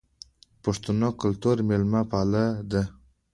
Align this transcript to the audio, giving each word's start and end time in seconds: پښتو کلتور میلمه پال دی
پښتو 0.63 0.91
کلتور 1.21 1.57
میلمه 1.67 2.01
پال 2.11 2.31
دی 2.71 2.81